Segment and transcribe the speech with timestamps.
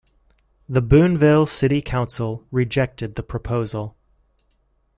[0.67, 3.95] The Boonville City Council rejected the proposal.